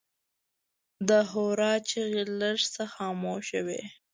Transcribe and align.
د 1.07 1.09
هورا 1.31 1.73
چیغې 1.89 2.23
لږ 2.39 2.57
څه 2.73 2.83
خاموشه 2.93 3.59
وې. 3.67 3.81